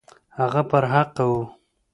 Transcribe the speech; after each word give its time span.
هغه 0.39 0.61
پر 0.69 0.83
حقه 0.93 1.23
وو. 1.29 1.41